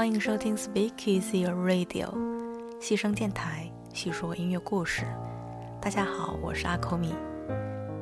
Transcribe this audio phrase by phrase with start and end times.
[0.00, 2.08] 欢迎收听 Speak Easy Radio，
[2.80, 5.04] 细声电台，细说音乐故事。
[5.78, 7.14] 大家好，我是阿口米。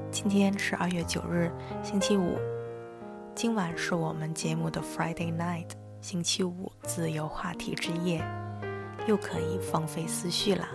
[0.09, 1.51] 今天是二月九日，
[1.83, 2.39] 星期五。
[3.34, 5.71] 今晚是我们节目的 Friday Night，
[6.01, 8.25] 星期五自由话题之夜，
[9.09, 10.69] 又可以放飞思绪啦。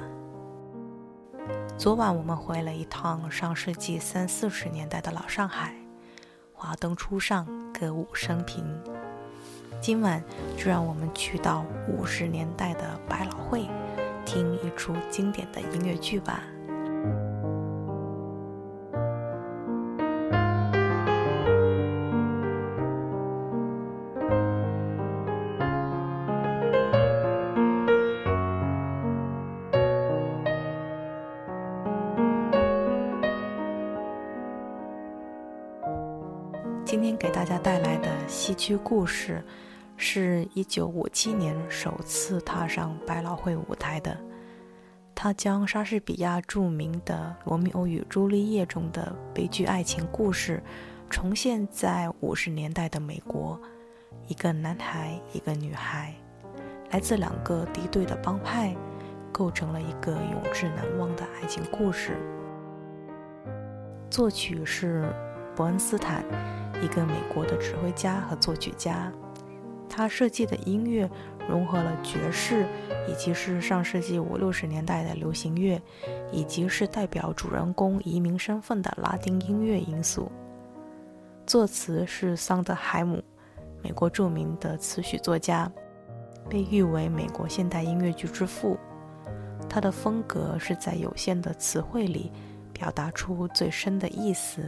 [1.78, 5.74] 昨晚我们回了一趟上世纪三四十年代的老上海，
[6.52, 8.78] 华灯初上，歌舞升平。
[9.84, 10.24] 今晚
[10.56, 13.68] 就让我们去到五十年代的百老汇，
[14.26, 16.42] 听一出经典的音乐剧吧。
[36.86, 39.44] 今天给大家带来的戏曲故事，
[40.06, 44.18] 是一九五七年首次踏上百老汇舞台的。
[45.16, 50.62] 他将莎士比亚著名的《罗密欧与朱丽叶》中的悲剧爱情故事，
[51.10, 53.58] 重现在五十年代的美国。
[54.28, 56.14] 一个男孩，一个女孩，
[56.92, 58.76] 来自两个敌对的帮派，
[59.32, 62.18] 构成了一个永志难忘的爱情故事。
[64.10, 65.10] 作曲是
[65.56, 66.26] 伯恩斯坦。
[66.82, 69.10] 一个美国的指挥家和作曲家，
[69.96, 71.08] 他设计的音乐
[71.48, 72.66] 融合了爵士，
[73.08, 75.80] 以及是上世纪五六十年代的流行乐，
[76.32, 80.32] 以及是代表主人公移民身份的拉丁音乐因素。
[81.46, 83.22] 作词是桑德海姆，
[83.84, 85.72] 美国著名的词曲作家，
[86.50, 88.76] 被誉为美国现代音乐剧之父。
[89.70, 92.32] 他的风格是在有限的词汇里
[92.74, 94.68] 表达出最深的意思。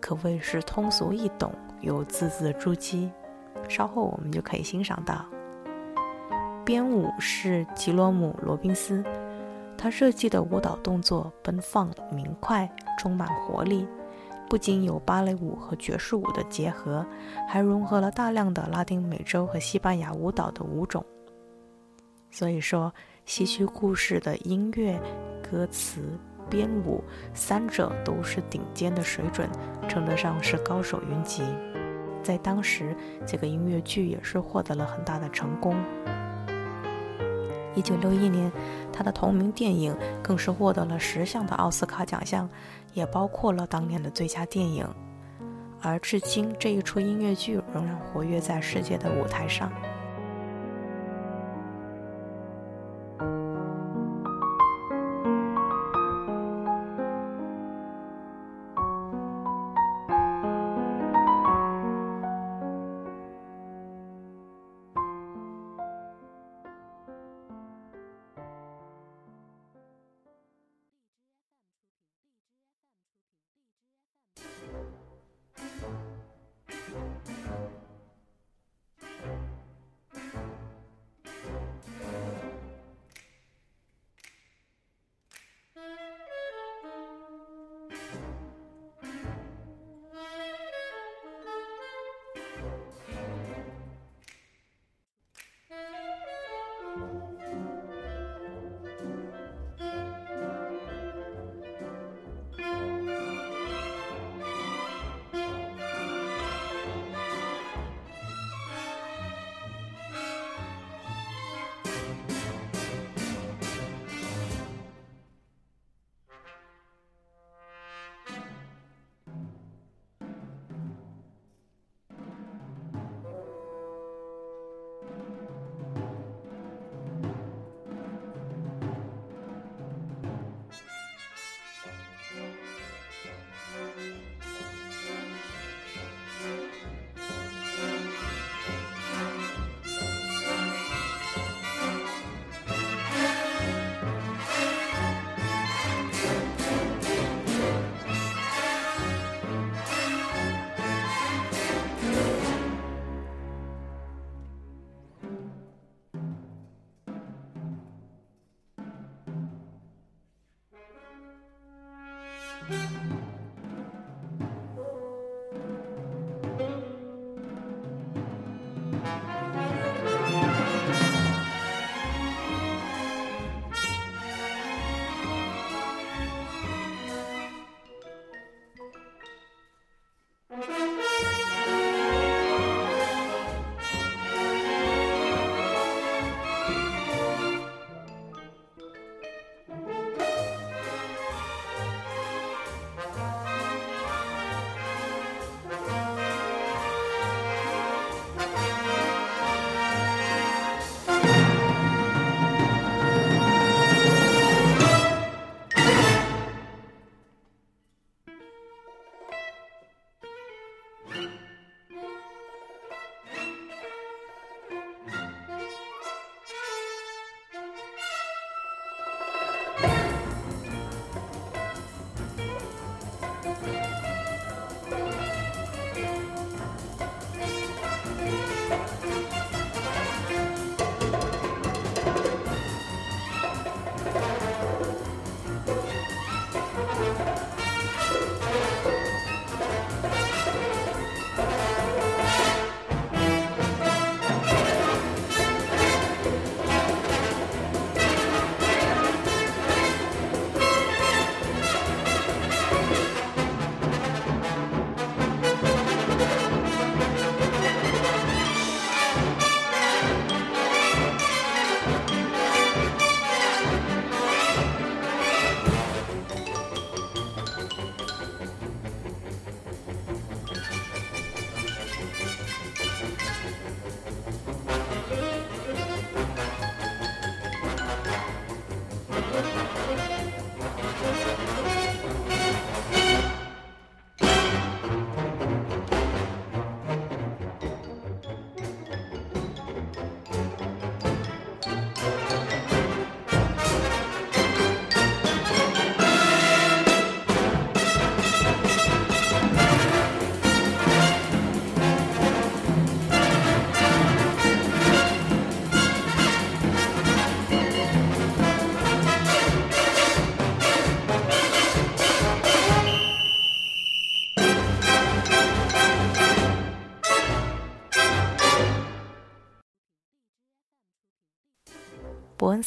[0.00, 1.52] 可谓是通俗易懂
[1.82, 3.10] 又字字珠玑，
[3.68, 5.24] 稍后我们就可以欣赏到。
[6.64, 9.02] 编舞是吉罗姆·罗宾斯，
[9.76, 13.86] 他设计的舞蹈动作奔放明快，充满活力，
[14.48, 17.06] 不仅有芭蕾舞和爵士舞的结合，
[17.48, 21.04] 还融合了大量的拉丁美洲和西班牙舞蹈的舞种。
[22.30, 22.92] 所以说，
[23.24, 25.00] 戏曲故事的音乐、
[25.42, 26.02] 歌词。
[26.50, 27.04] 编舞
[27.34, 29.46] 三者都是顶尖的水准，
[29.86, 31.42] 称得上是高手云集。
[32.22, 32.96] 在当时，
[33.26, 35.74] 这个音乐剧也是获得了很大的成功。
[37.74, 38.50] 一九六一年，
[38.92, 42.48] 他的同名电影更是获得了十项的奥斯卡奖项，
[42.92, 44.86] 也包括了当年的最佳电影。
[45.80, 49.70] 而至今，这一出音乐剧仍然活跃在世界的舞台上。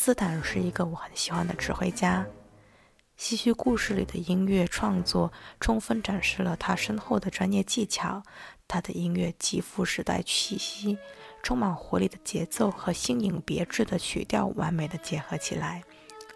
[0.03, 2.25] 斯坦是一个我很喜欢的指挥家。
[3.19, 8.23] 唏嘘故事里的音乐创作充分展示了他深厚的专业技巧。
[8.67, 10.97] 他的音乐极富时代气息，
[11.43, 15.83] 充满活力的节奏和新颖别致的曲调完美的结合起来，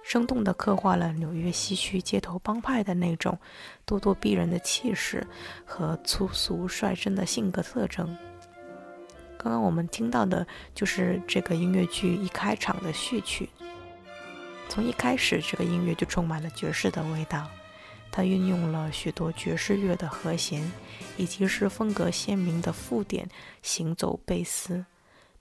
[0.03, 3.35] 生动地刻画了纽约西区街头帮派的那种
[3.88, 5.25] 咄咄逼人的气势
[5.65, 8.15] 和粗俗率真的性格特征。
[9.39, 13.50] 刚刚我们听到的就是这个音乐剧一开场的序曲。
[14.67, 17.50] 从一开始，这个音乐就充满了爵士的味道。
[18.12, 20.71] 它运用了许多爵士乐的和弦，
[21.17, 23.29] 以及是风格鲜明的附点
[23.62, 24.85] 行走贝斯，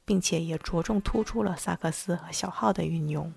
[0.05, 3.33] 并且也着重突出了萨克斯和小号的运用。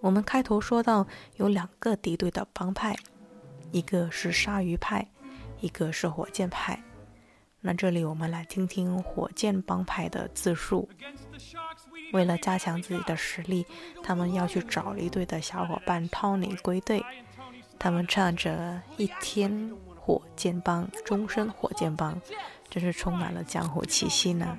[0.00, 1.06] 我们开头说到
[1.36, 2.96] 有两个敌对的帮派，
[3.72, 5.08] 一个是鲨鱼派。
[5.60, 6.78] 一个是火箭派，
[7.66, 10.88] 那这里我们来听听火箭帮派的自述。
[12.12, 13.66] 为了加强自己的实力，
[14.04, 17.04] 他们要去找一队的小伙伴 Tony 归队。
[17.76, 22.22] 他们唱着“一天火箭帮，终身火箭帮”，
[22.70, 24.56] 真是充满了江湖气息呢。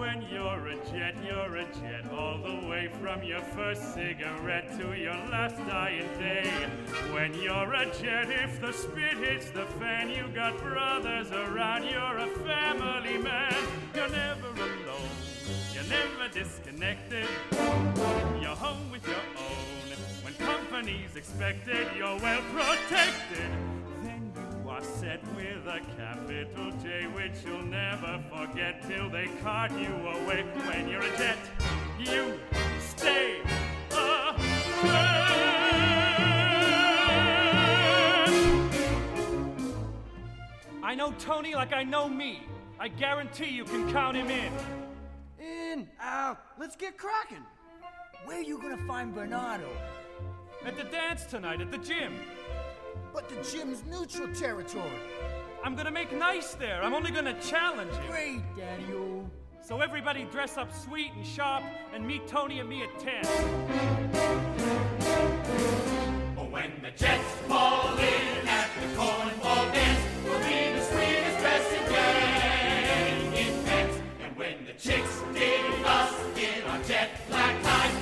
[0.00, 4.98] When you're a jet, you're a jet all the way from your first cigarette to
[4.98, 6.50] your last dying day.
[7.12, 12.16] When you're a jet, if the spit hits the fan, you got brothers around, you're
[12.16, 13.54] a family man.
[13.94, 15.10] You're never alone,
[15.74, 17.28] you're never disconnected.
[18.40, 19.90] You're home with your own.
[20.22, 23.50] When company's expected, you're well protected
[24.02, 29.72] Then you are set with a capital J, which you'll never forget till they cart
[29.72, 30.42] you away.
[30.66, 31.38] When you're a jet,
[31.98, 32.38] you
[32.78, 33.40] stay
[40.90, 42.42] I know Tony like I know me.
[42.80, 44.52] I guarantee you can count him in.
[45.38, 47.44] In, out, let's get cracking.
[48.24, 49.68] Where you gonna find Bernardo?
[50.66, 52.18] At the dance tonight at the gym.
[53.14, 54.90] But the gym's neutral territory.
[55.62, 56.82] I'm gonna make nice there.
[56.82, 58.10] I'm only gonna challenge you.
[58.10, 59.30] Great, Daddy-o.
[59.62, 61.62] So everybody dress up sweet and sharp
[61.94, 63.24] and meet Tony and me at 10.
[66.50, 73.32] When the Jets fall in at the cornball dance, we'll be the sweetest dressing gang
[73.34, 73.96] in pants.
[74.24, 77.99] And when the chicks dig us in our jet black ties,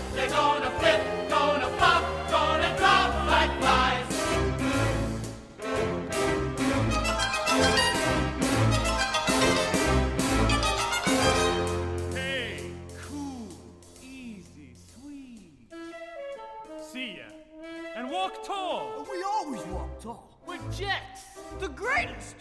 [20.78, 21.24] jets,
[21.58, 22.36] the greatest.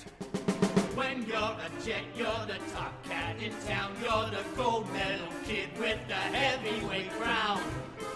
[0.94, 3.94] When you're a jet, you're the top cat in town.
[4.02, 7.60] You're the gold medal kid with the heavyweight crown.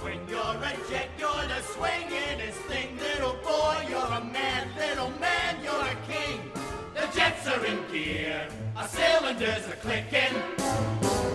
[0.02, 2.98] When you're a jet, you're the swingin'est thing.
[3.00, 4.68] Little boy, you're a man.
[4.78, 6.52] Little man, you're a king.
[6.94, 8.48] The jets are in gear.
[8.76, 10.36] Our cylinders are clicking.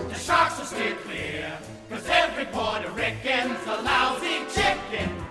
[0.09, 1.59] The sharks will steer clear.
[1.91, 5.26] Cause every Puerto Rican's a lousy chicken.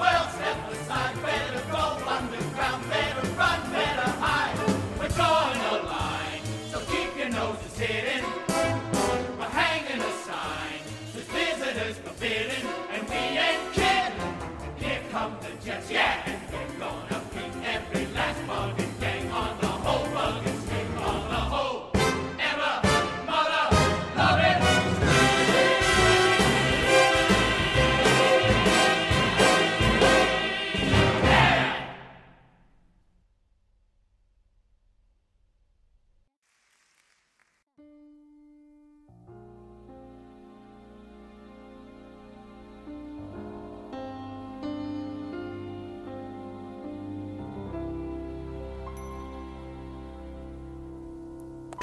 [0.00, 1.22] Aside.
[1.22, 4.58] Better go underground, better run, better hide.
[4.98, 8.24] We're drawing a line, so keep your noses hidden.
[9.38, 10.80] We're hanging a sign,
[11.12, 14.34] visitors forbidden, and we ain't kidding.
[14.76, 16.35] Here come the jets, yeah,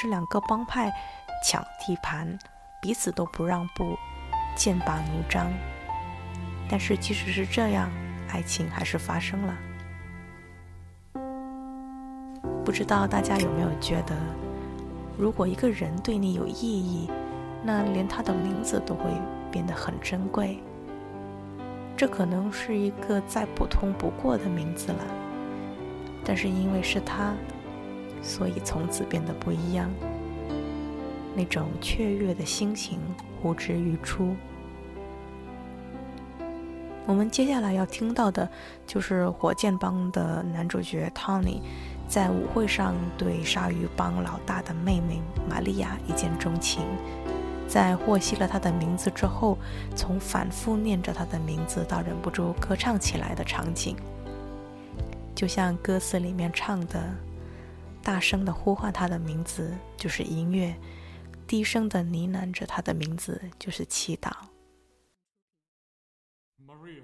[0.04, 0.92] 这两个帮派
[1.42, 2.38] 抢地盘，
[2.82, 3.98] 彼此都不让步，
[4.54, 5.50] 剑拔弩张。
[6.70, 7.90] 但是即使是这样，
[8.30, 9.56] 爱情还是发生了。
[12.66, 14.14] 不知道大家有没有觉得，
[15.18, 17.10] 如果一个人对你有意义，
[17.64, 19.06] 那连他的名字都会
[19.50, 20.62] 变得很珍贵。
[21.96, 25.06] 这可能是一个再普通不过的名字了，
[26.26, 27.34] 但是因为是他，
[28.24, 29.92] 所以从此变得不一样。
[31.36, 33.00] 那种雀跃的心情
[33.42, 34.36] 呼之欲出。
[37.06, 38.50] 我们接下来要听到的
[38.88, 41.60] 就是火箭帮的男主角 Tony
[42.08, 46.82] 在舞会上对鲨鱼帮老大的妹妹玛利亚一见钟情，
[47.68, 49.58] 在获悉了她的名字之后，
[49.96, 53.98] 从反复念着她的名字到忍不住歌唱起来的场景，
[55.36, 57.04] 就像歌词里面唱的
[58.04, 60.76] ：“大声的呼唤他的名字就是音乐，
[61.48, 64.32] 低声的呢喃着他的名字就是祈祷。”
[66.68, 67.04] Maria.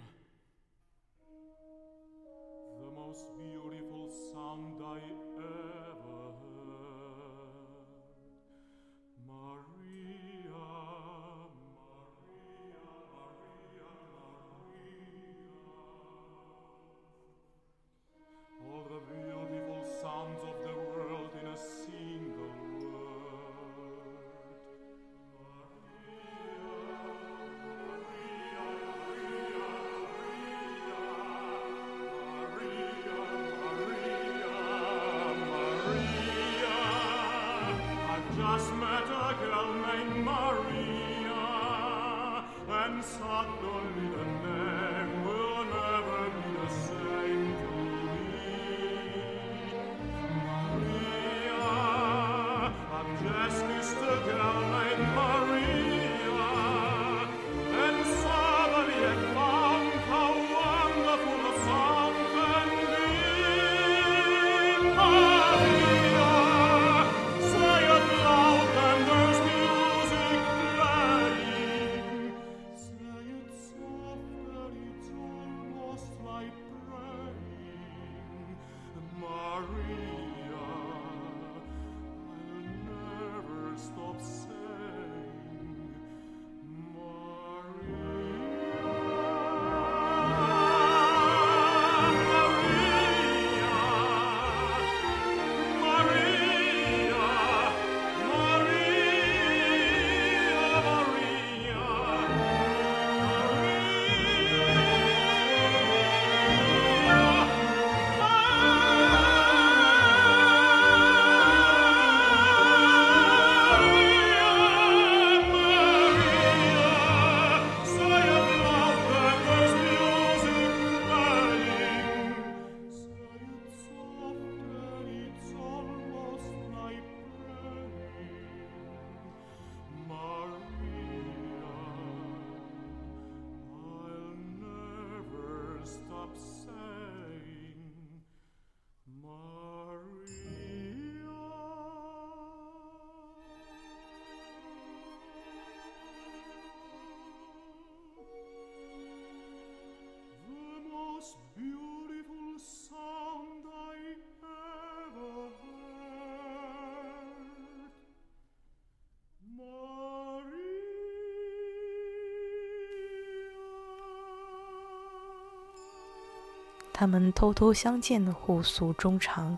[166.99, 169.57] 他们偷偷相见，互诉衷肠，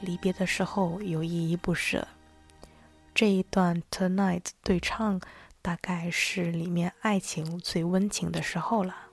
[0.00, 2.06] 离别的时候有依依不舍。
[3.12, 5.20] 这一段 Tonight 对唱，
[5.60, 9.05] 大概是里面爱情最温情的时候了。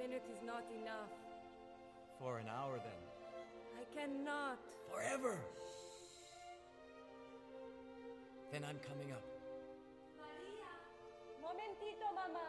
[0.00, 1.12] Minute is not enough.
[2.18, 3.02] For an hour, then.
[3.76, 4.58] I cannot.
[4.88, 5.36] Forever!
[8.50, 9.24] Then I'm coming up.
[10.16, 10.72] Maria!
[11.44, 12.48] Momentito, mamá.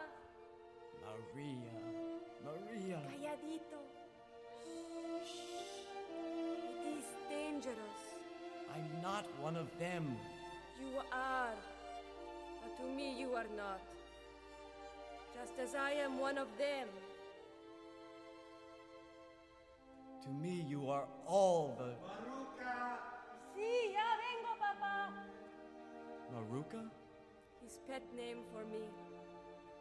[1.04, 1.76] Maria,
[2.40, 3.00] Maria.
[3.12, 3.80] Calladito.
[6.08, 8.00] It is dangerous.
[8.74, 10.16] I'm not one of them.
[10.80, 11.56] You are.
[12.62, 13.82] But to me, you are not.
[15.36, 16.88] Just as I am one of them.
[20.22, 21.94] To me, you are all the.
[23.54, 25.10] Sí, ya vengo, papá.
[26.32, 26.90] Maruka?
[27.62, 28.86] His pet name for me.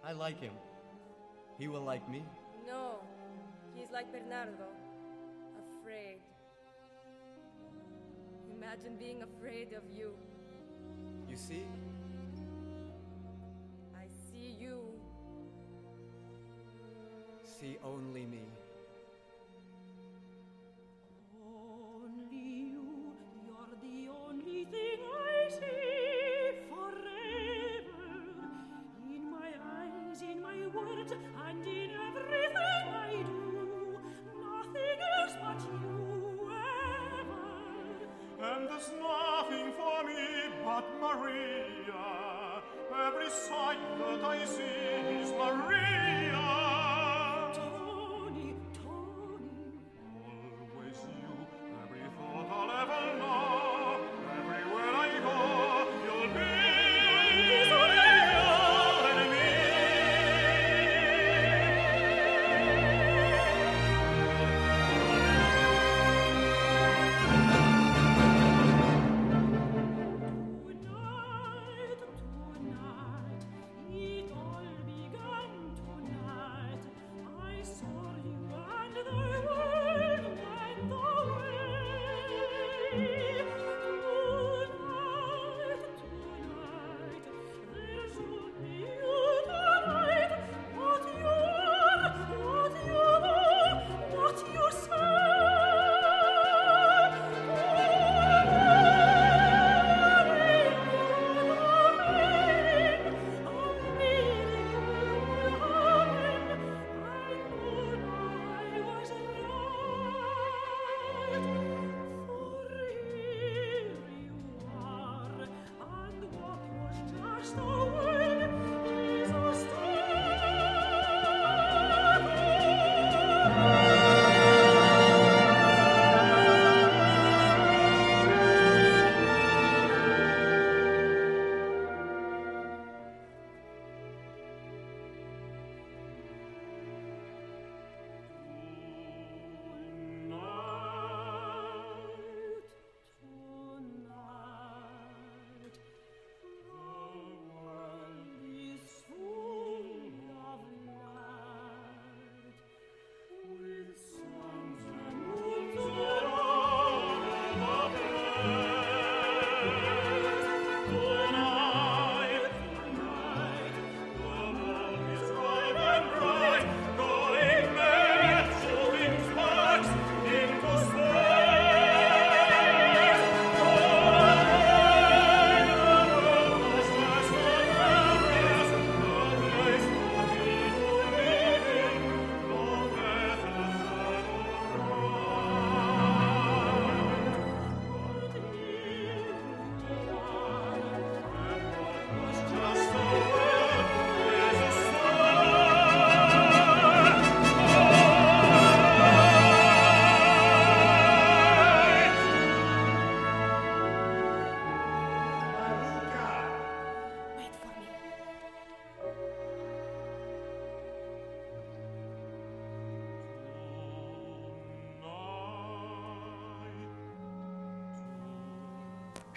[0.03, 0.53] I like him.
[1.59, 2.23] He will like me.
[2.65, 3.01] No.
[3.75, 4.67] He's like Bernardo,
[5.61, 6.19] afraid.
[8.51, 10.11] Imagine being afraid of you.
[11.29, 11.65] You see?
[13.95, 14.99] I see you.
[17.43, 18.43] See only me.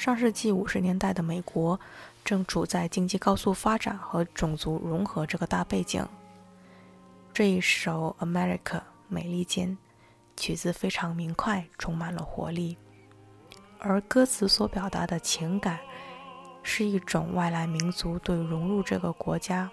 [0.04, 1.80] 上世纪五十年代的美国，
[2.26, 6.06] 正处在经济高速发展和种族融合这个大背景。
[7.32, 8.58] 这一首《America》
[9.08, 9.78] 美利坚
[10.36, 12.76] 曲子非常明快，充满了活力，
[13.78, 15.78] 而歌词所表达的情感，
[16.62, 19.70] 是一种外来民族对融入这个国家、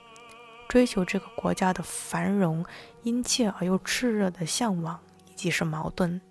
[0.69, 2.65] 追求这个国家的繁荣、
[3.03, 4.97] 殷切而又炽热的向往，
[5.29, 6.21] 以及是矛盾。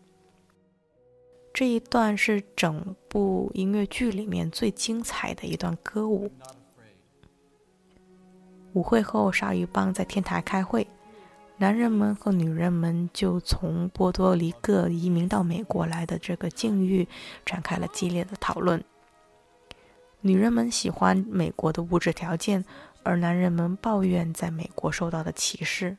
[1.53, 6.31] 这一段是整部音乐剧里面最精彩的一段歌舞。
[8.73, 10.87] 舞会后，鲨鱼帮在天台开会，
[11.59, 17.07] 男人们和女人们就从波多黎各移民到美国来的这个境遇
[17.45, 18.83] 展开了激烈的讨论。
[20.21, 22.65] 女人们喜欢美国的物质条件，
[23.03, 25.99] 而男人们抱怨在美国受到的歧视。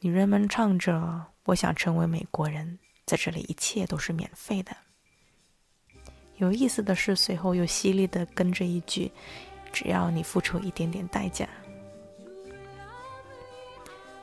[0.00, 2.78] 女人们唱着：“我想成为美国人，
[3.10, 4.70] 在这里一切都是免费的。”
[6.38, 9.10] 有意思的是，随后又犀利地跟着一句
[9.72, 11.46] ：“只要你付出一点点代价。”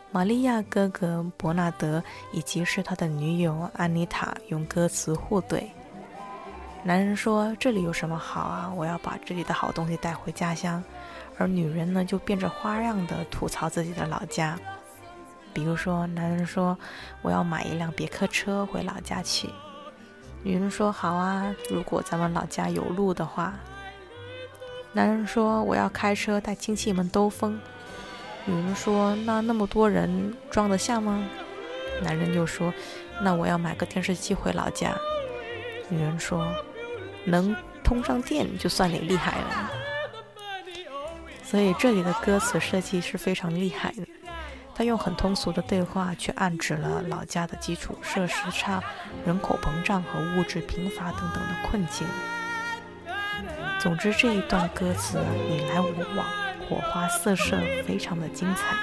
[0.10, 5.68] 玛利亚哥哥伯纳德以及是他的女友安妮塔用歌词互怼。
[6.84, 8.74] 男人说：“这里有什么好啊？
[8.74, 10.82] 我要把这里的好东西带回家乡。”
[11.38, 14.58] 而女人呢，就变着花样的吐槽自己的老家。
[15.58, 16.78] 比如说，男人说
[17.24, 19.50] 我要买一辆别克车回老家去，
[20.44, 23.56] 女人说好啊，如果咱们老家有路的话。
[24.94, 27.60] 男人说我要开车带亲戚们兜风，
[28.46, 31.28] 女人说那那么多人装得下吗？
[32.04, 32.72] 男人又说
[33.20, 34.96] 那我要买个电视机回老家。
[35.90, 36.48] 女人说
[37.26, 39.72] 能通上电就算你厉害了。
[41.44, 44.06] 所以这里的歌词设计是非常厉害的。
[44.78, 48.80] 他用很通俗的对话，却暗指了老家的基础设施差、
[49.26, 52.06] 人口膨胀和物质贫乏等等的困境。
[53.80, 55.18] 总之，这一段歌词
[55.50, 56.28] 你来我往，
[56.70, 58.76] 火花四射，非常的精彩。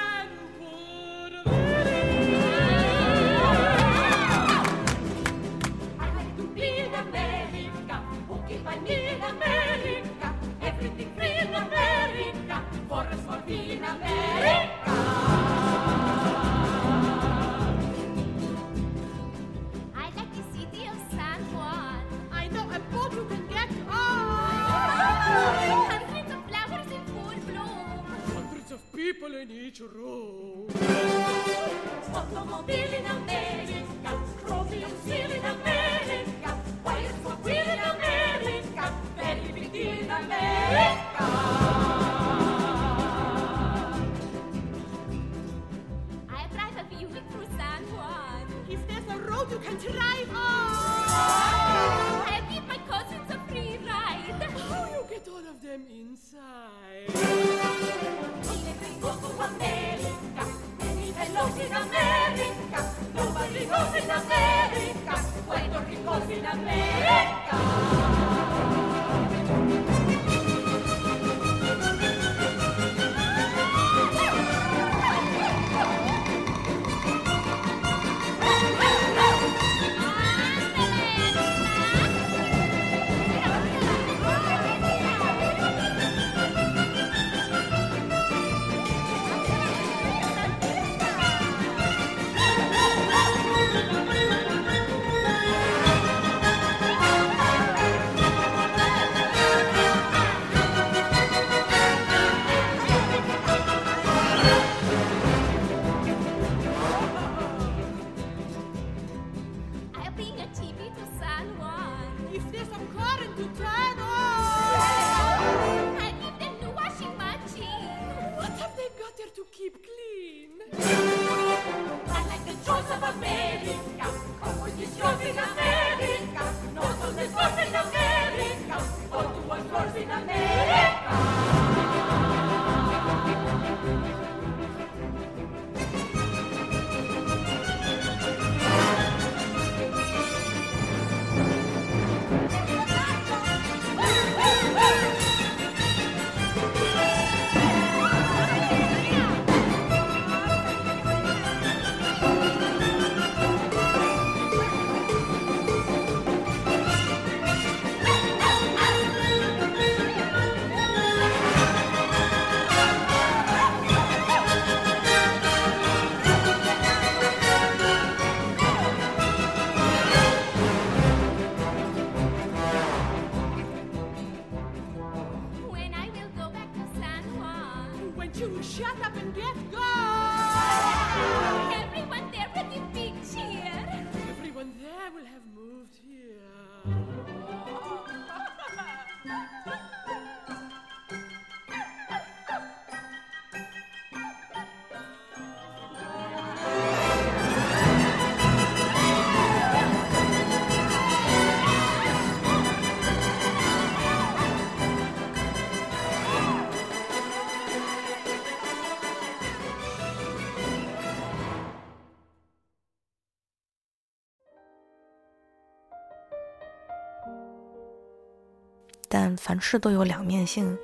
[219.55, 220.77] 凡事都有两面性，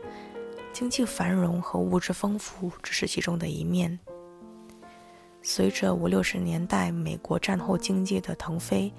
[0.73, 3.99] 经济繁荣和物质丰富只是其中的一面。
[5.43, 8.95] 随着五六十年代美国战后经济的腾飞，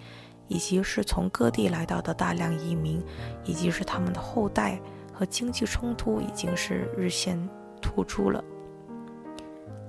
[0.49, 3.01] 以及是从各地来到的大量移民，
[3.45, 4.77] 以及是他们的后代
[5.13, 7.39] 和经济冲突，已经是日渐
[7.81, 8.43] 突出了。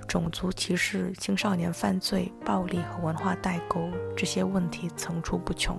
[0.07, 5.77] 种族歧视、青少年犯罪、暴力和文化代沟这些问题层出不穷。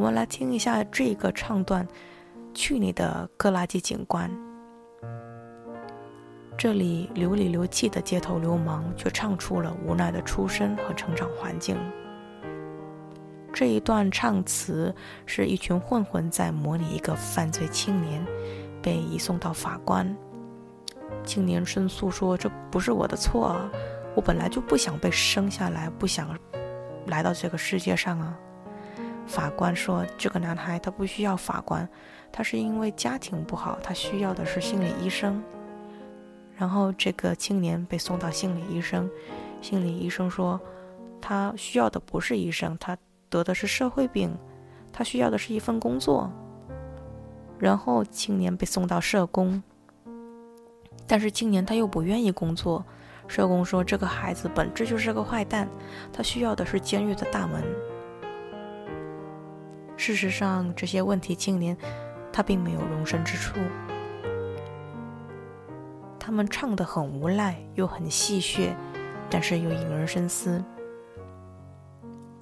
[0.00, 1.86] 我们来听一下这个唱段，
[2.54, 4.30] 《去你的，克拉基警官》。
[6.56, 11.76] 这里流里流气的街头流氓却唱出了无奈的出身和成长环境。
[13.52, 14.94] 这一段唱词
[15.26, 18.24] 是一群混混在模拟一个犯罪青年
[18.80, 20.16] 被移送到法官。
[21.24, 23.54] 青年申诉说：“这不是我的错，
[24.16, 26.34] 我本来就不想被生下来，不想
[27.06, 28.34] 来到这个世界上啊。”
[29.30, 31.88] 法官说：“这个男孩他不需要法官，
[32.32, 35.40] 他是因为家庭不好，他需要的是心理医生。”
[36.58, 39.08] 然后这个青年被送到心理医生，
[39.62, 40.60] 心理医生说
[41.22, 42.98] ：“他需要的不是医生，他。”
[43.30, 44.36] 得的是社会病，
[44.92, 46.28] 他需要的是一份工作。
[47.60, 49.62] 然后青年被送到社工，
[51.06, 52.84] 但是青年他又不愿意工作。
[53.28, 55.68] 社工说这个孩子本质就是个坏蛋，
[56.12, 57.62] 他需要的是监狱的大门。
[60.00, 61.76] 事实上，这些问题青年
[62.32, 63.60] 他并没有容身之处。
[66.18, 68.74] 他们唱得很无赖，又很戏谑，
[69.28, 70.64] 但是又引人深思。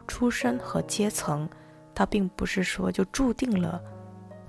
[0.06, 1.50] 出身和阶层，
[1.96, 3.82] 它并不是说就注定了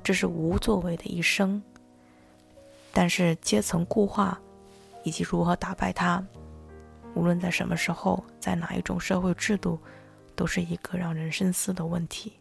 [0.04, 1.60] 这是无作为的一生。
[2.94, 4.40] 但是阶层固化
[5.04, 6.24] 以及如何打败它，
[7.16, 9.80] 无论在什么时候，在哪一种社会制度，
[10.36, 12.39] 都是一个让人深思的问题。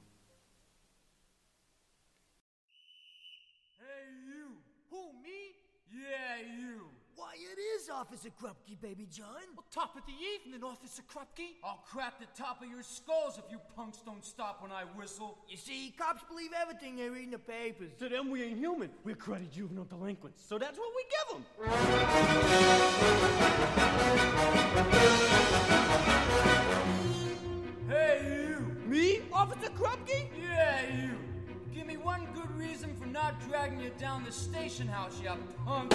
[7.90, 9.27] Officer Krupke, baby John.
[9.57, 11.57] Well, top of the evening, Officer Krupke.
[11.64, 15.38] I'll crap the top of your skulls if you punks don't stop when I whistle.
[15.48, 17.92] You see, cops believe everything they read in the papers.
[17.98, 18.90] To them, we ain't human.
[19.05, 20.44] We're cruddy juvenile delinquents.
[20.46, 21.44] So that's what we give them.
[27.88, 28.77] Hey, you!
[28.87, 29.20] Me?
[29.33, 30.29] Officer Krupke?
[30.40, 31.18] Yeah, you!
[31.74, 35.31] Give me one good reason for not dragging you down the station house, you
[35.64, 35.94] punk!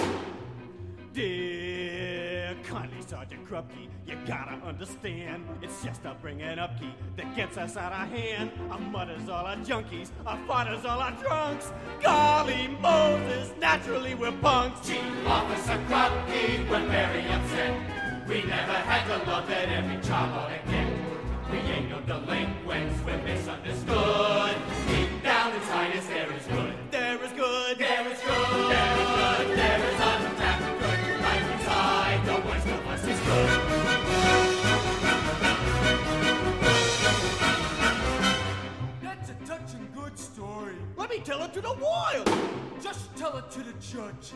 [1.14, 7.56] Dear kindly Sergeant Krupke, you gotta understand, it's just a bringing up key that gets
[7.56, 8.50] us out of hand.
[8.68, 11.70] Our mothers all our junkies, our fathers all our drunks.
[12.02, 14.88] Golly Moses, naturally we're punks.
[14.88, 18.26] Chief Officer Krupke, we're very upset.
[18.28, 20.92] We never had the love that every child ought to get.
[21.48, 24.73] We ain't no delinquents, we're misunderstood.
[41.14, 42.28] Me tell it to the wild.
[42.82, 44.32] Just tell it to the judge.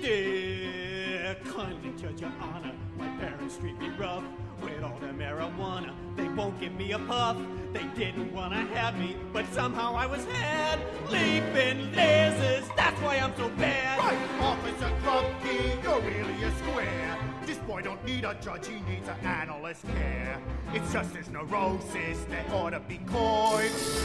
[0.00, 4.22] Dear kindly Judge Your Honor, my parents treat me rough
[4.62, 5.92] with all the marijuana.
[6.16, 7.36] They won't give me a puff.
[7.72, 10.78] They didn't want to have me, but somehow I was had.
[11.10, 13.98] Leaping lasers, that's why I'm so bad.
[13.98, 17.27] Right, Officer Krupke, you're really a square.
[17.48, 20.38] This boy don't need a judge, he needs an analyst care.
[20.74, 23.62] It's just his neurosis that ought to be coy.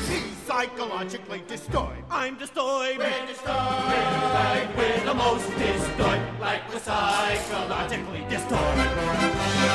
[0.08, 2.06] He's psychologically destroyed.
[2.10, 3.00] I'm destroyed.
[3.00, 9.73] We're disturbed, like we're the most disturbed, like we're psychologically disturbed.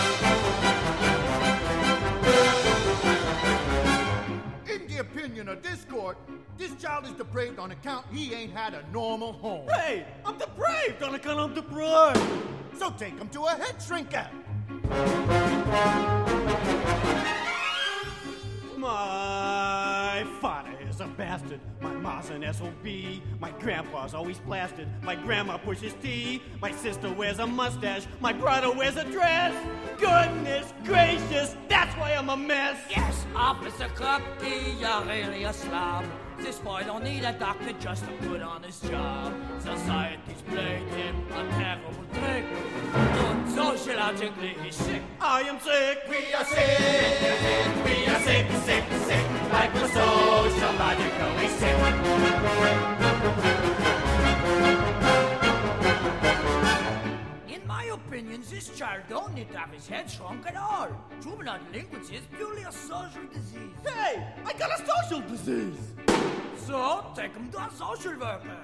[7.18, 9.68] Depraved on account he ain't had a normal home.
[9.68, 12.20] Hey, I'm depraved on account I'm depraved.
[12.78, 14.28] So take him to a head shrinker.
[18.76, 21.60] My father is a bastard.
[21.80, 22.86] My ma's an SOB.
[23.40, 24.88] My grandpa's always blasted.
[25.02, 26.40] My grandma pushes tea.
[26.62, 28.06] My sister wears a mustache.
[28.20, 29.52] My brother wears a dress.
[29.98, 32.80] Goodness gracious, that's why I'm a mess.
[32.88, 36.04] Yes, Officer Krupke, you're really a slob.
[36.38, 39.34] This boy don't need a doctor just to put on his job.
[39.58, 42.44] Society's played him a terrible trick.
[42.92, 45.02] But sociologically he's sick.
[45.20, 45.98] I am sick.
[46.08, 53.17] We are sick, we are sick, sick, sick, like we're sociologically sick.
[57.98, 60.88] In my opinion, this child don't need to have his head shrunk at all.
[61.20, 63.74] Juvenile delinquency is purely a social disease.
[63.84, 65.94] Hey, I got a social disease.
[66.66, 68.58] So, take him to a social worker.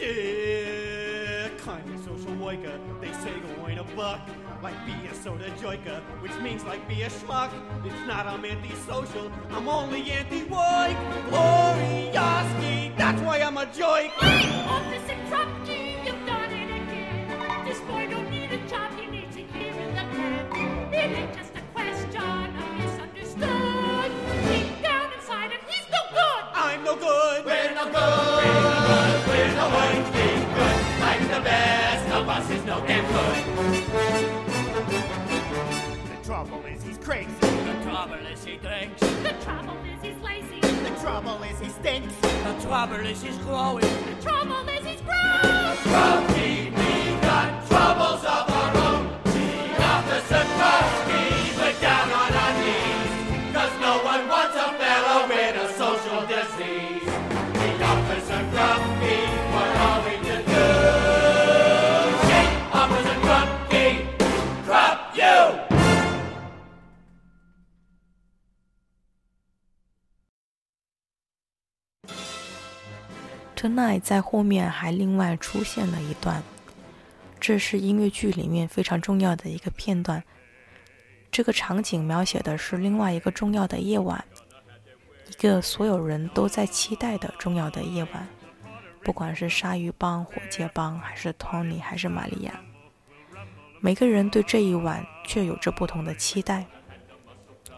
[0.00, 3.61] Eh, kind of social worker, they say go ain't a
[3.96, 4.20] buck.
[4.62, 7.50] Like be a soda joiker, which means like be a schmuck.
[7.84, 10.96] It's not I'm antisocial, I'm only anti-woik.
[11.30, 14.10] Glorioski, that's why I'm a joik.
[14.20, 17.64] Hey, Officer Krupke, you've done it again.
[17.64, 20.94] This boy don't need a job, he needs a year in the pen.
[20.94, 24.12] It ain't just a question, I misunderstood.
[24.46, 26.42] Deep down inside him, he's no good.
[26.54, 27.44] I'm no good.
[27.44, 27.94] We're no good.
[28.38, 29.26] We're no good.
[29.26, 29.86] We're no good.
[29.88, 30.38] We're no good.
[30.54, 31.00] Good.
[31.00, 31.81] Like the best
[32.32, 33.44] damn good.
[36.08, 37.28] The trouble is he's crazy.
[37.40, 39.00] The trouble is he drinks.
[39.00, 40.60] The trouble is he's lazy.
[40.60, 42.14] The trouble is he stinks.
[42.16, 43.80] The trouble is he's growing.
[43.80, 45.82] The trouble is he's gross.
[45.82, 48.51] Grumpy, we got troubles of
[73.62, 76.42] Tonight 在后面还另外出现了一段，
[77.38, 80.24] 这是音乐剧里面非常重要的一个片段。
[81.30, 84.24] 这个场景描写的是另外一个重要的夜晚，
[85.28, 88.26] 一个所有人都在期待的重要的夜晚，
[89.04, 92.60] 不管是鲨鱼帮、火箭帮，还是 Tony，还是玛利亚，
[93.78, 96.66] 每个人对这一晚却有着不同的期待。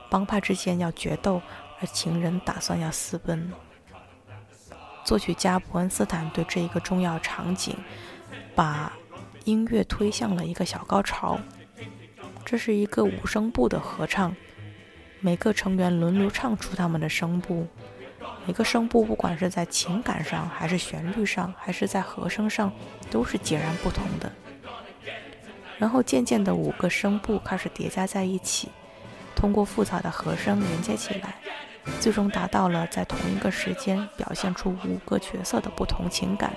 [0.08, 1.42] 帮派之间要决斗，
[1.78, 3.52] 而情人打算要私奔。
[5.04, 7.76] 作曲家伯恩斯坦对这一个重要场景，
[8.54, 8.92] 把
[9.44, 11.38] 音乐推向了一个小高潮。
[12.44, 14.34] 这是一个五声部的合唱，
[15.20, 17.66] 每个成员轮流唱出他们的声部，
[18.46, 22.72] 每个声部不管是在情感上，还是旋律上，还是在和声上，
[23.10, 24.32] 都是截然不同的。
[25.78, 28.68] 然后渐渐的，五个声部开始叠加在一起，
[29.34, 31.36] 通过复杂的和声连接起来。
[32.00, 36.52] 最终达到了在同一个时间表现出五个角色的不同情感。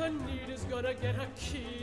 [0.00, 1.78] Anita's gonna get her kick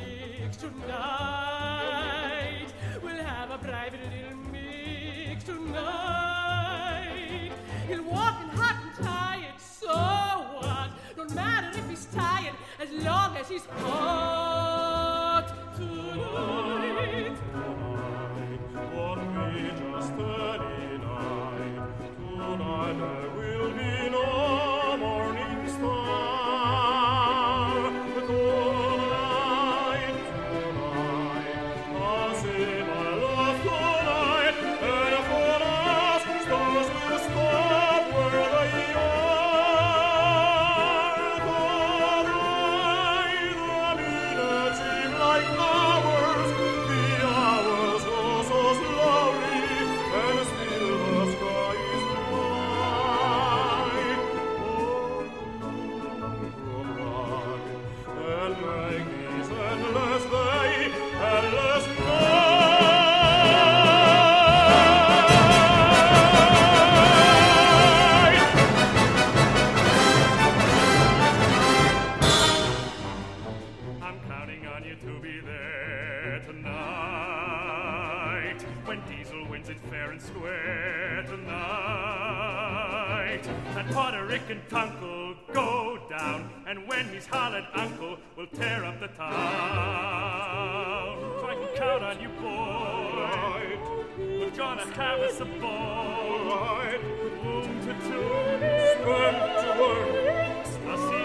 [94.58, 96.96] gonna have us a ball.
[97.44, 98.62] Womb to tomb,
[99.02, 101.25] sperm to worm.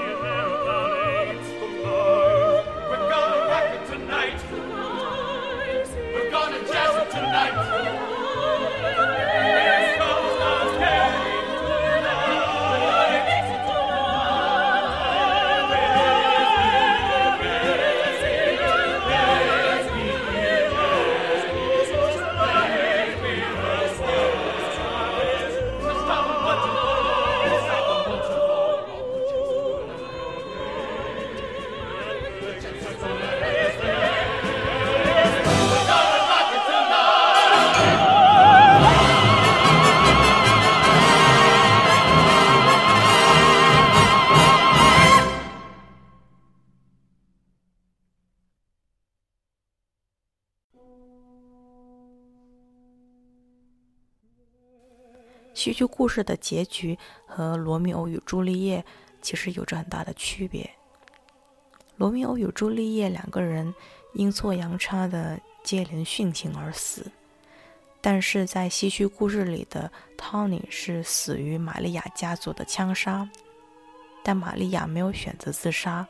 [55.81, 58.83] 剧故事的结局和《罗密欧与朱丽叶》
[59.23, 60.63] 其实有着很大的区别。
[61.97, 63.75] 《罗密欧与朱丽叶》两个人
[64.13, 67.11] 阴错阳差的接连殉情而死，
[68.03, 73.27] 但是在戏剧故事里的 Tony 是死于玛利亚家族的枪杀，
[74.23, 76.07] 但玛利亚没有选择自杀，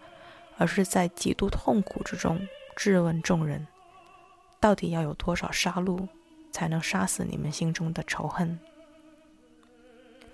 [0.57, 2.45] 而是在极度痛苦之中
[2.75, 3.65] 质问众人：
[4.59, 6.09] 到底要有多少杀戮
[6.51, 8.59] 才能杀死你们心中的仇恨？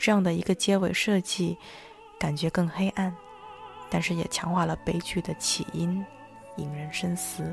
[0.06, 1.58] 这样的一个结尾设计，
[2.16, 3.12] 感觉更黑暗，
[3.90, 6.06] 但是也强化了悲剧的起因，
[6.58, 7.52] 引人深思。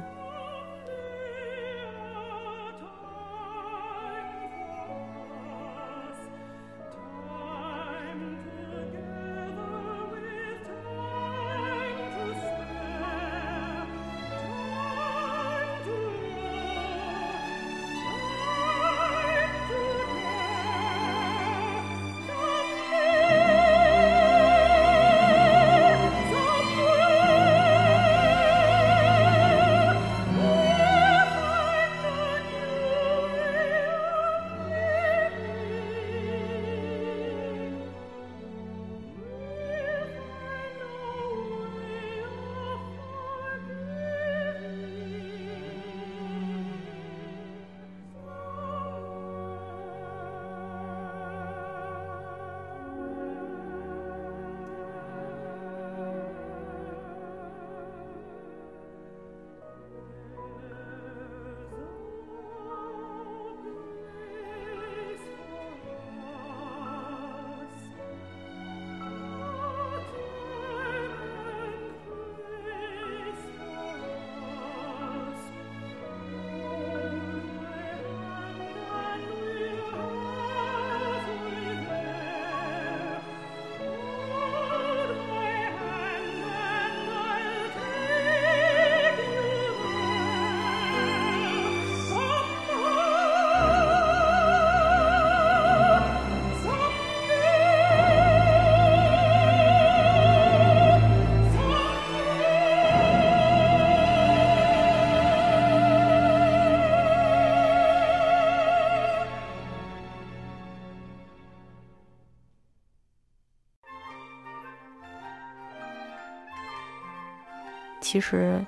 [118.13, 118.63] 其实，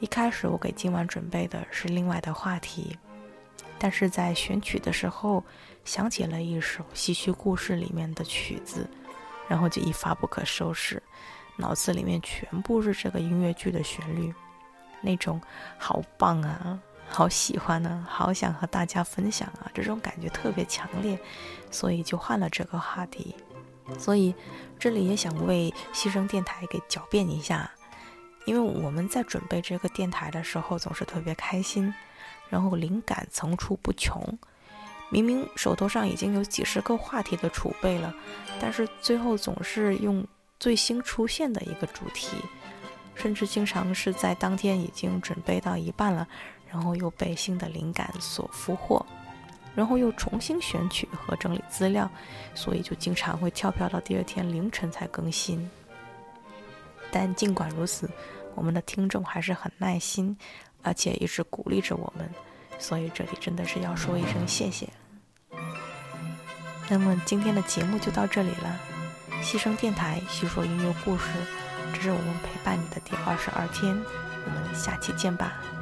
[0.00, 2.98] 一开始我给今晚准备的是另外的话题，
[3.78, 5.44] 但是在选曲的时候
[5.84, 8.84] 想起了一首戏曲故事里面的曲子，
[9.46, 11.00] 然后就一发不可收拾，
[11.54, 14.34] 脑子里面全部是这个音乐剧的旋律，
[15.00, 15.40] 那种
[15.78, 16.76] 好棒啊，
[17.08, 21.16] 好喜欢呢，好想和大家分享啊，这种感觉特别强烈，
[21.70, 23.36] 所以就换了这个话题。
[23.96, 24.34] 所以
[24.76, 27.70] 这里也想为牺牲电台给狡辩一下。
[28.46, 31.92] 因为我们在准备这个电台的时候总是特别开心，
[32.48, 34.22] 然后灵感层出不穷。
[35.10, 38.14] 明明手头上已经有几十个话题的储备了，
[38.60, 40.26] 但是最后总是用
[40.58, 42.36] 最新出现的一个主题，
[43.14, 46.26] 甚至经常是在当天已经准备到一半了，
[46.68, 49.04] 然后又被新的灵感所俘获，
[49.76, 52.10] 然后又重新选取和整理资料，
[52.54, 55.70] 所以就经常会跳票到第二天凌晨才更新。
[57.12, 58.10] 但尽管如此，
[58.56, 60.36] 我们的听众还是很耐心，
[60.82, 62.28] 而且一直鼓励着我们，
[62.78, 64.88] 所以这里真的是要说一声谢谢。
[66.88, 68.80] 那么今天的节目就到这里了，
[69.42, 71.24] 牺牲电台叙说音乐故事，
[71.92, 73.96] 这是我们陪伴你的第二十二天，
[74.44, 75.75] 我们下期见吧。